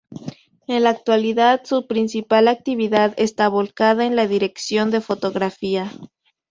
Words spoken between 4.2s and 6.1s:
dirección de fotografía.